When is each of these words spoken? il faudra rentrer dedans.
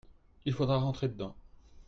il 0.45 0.53
faudra 0.53 0.77
rentrer 0.79 1.09
dedans. 1.09 1.35